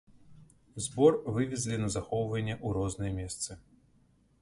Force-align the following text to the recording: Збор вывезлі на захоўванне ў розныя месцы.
Збор 0.85 1.13
вывезлі 1.35 1.77
на 1.83 1.91
захоўванне 1.99 2.55
ў 2.65 2.83
розныя 2.83 3.11
месцы. 3.23 3.51